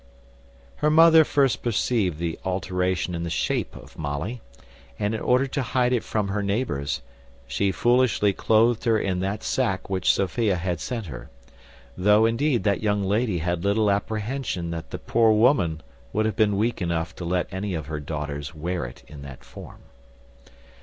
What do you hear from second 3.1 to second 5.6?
in the shape of Molly; and in order